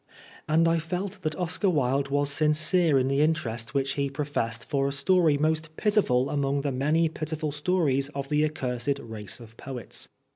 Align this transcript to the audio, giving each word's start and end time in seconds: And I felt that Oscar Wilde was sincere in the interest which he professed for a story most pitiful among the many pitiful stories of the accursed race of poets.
And 0.49 0.67
I 0.67 0.79
felt 0.79 1.21
that 1.21 1.35
Oscar 1.35 1.69
Wilde 1.69 2.07
was 2.07 2.31
sincere 2.33 2.97
in 2.97 3.07
the 3.07 3.21
interest 3.21 3.75
which 3.75 3.93
he 3.93 4.09
professed 4.09 4.67
for 4.67 4.87
a 4.87 4.91
story 4.91 5.37
most 5.37 5.69
pitiful 5.77 6.31
among 6.31 6.61
the 6.61 6.71
many 6.71 7.07
pitiful 7.07 7.51
stories 7.51 8.09
of 8.15 8.27
the 8.27 8.43
accursed 8.43 8.97
race 8.99 9.39
of 9.39 9.55
poets. 9.57 10.09